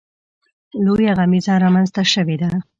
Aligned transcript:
لویه 0.85 1.11
غمیزه 1.19 1.53
رامنځته 1.63 2.03
شوې 2.13 2.35
ده. 2.41 2.49